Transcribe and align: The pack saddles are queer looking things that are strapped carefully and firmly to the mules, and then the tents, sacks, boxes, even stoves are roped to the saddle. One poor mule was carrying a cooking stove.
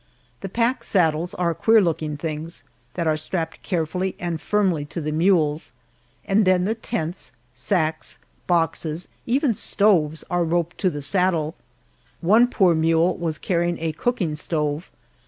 The 0.39 0.49
pack 0.49 0.83
saddles 0.83 1.35
are 1.35 1.53
queer 1.53 1.79
looking 1.79 2.17
things 2.17 2.63
that 2.95 3.05
are 3.05 3.15
strapped 3.15 3.61
carefully 3.61 4.15
and 4.19 4.41
firmly 4.41 4.83
to 4.85 4.99
the 4.99 5.11
mules, 5.11 5.73
and 6.25 6.43
then 6.43 6.65
the 6.65 6.73
tents, 6.73 7.31
sacks, 7.53 8.17
boxes, 8.47 9.07
even 9.27 9.53
stoves 9.53 10.23
are 10.27 10.43
roped 10.43 10.79
to 10.79 10.89
the 10.89 11.03
saddle. 11.03 11.53
One 12.19 12.47
poor 12.47 12.73
mule 12.73 13.15
was 13.15 13.37
carrying 13.37 13.77
a 13.79 13.91
cooking 13.91 14.33
stove. 14.33 14.89